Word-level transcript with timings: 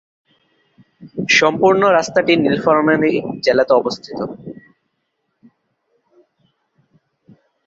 সম্পূর্ণ 1.33 1.81
রাস্তাটি 1.97 2.33
নীলফামারী 2.37 3.11
জেলাতে 3.45 3.73
অবস্থিত। 3.73 4.19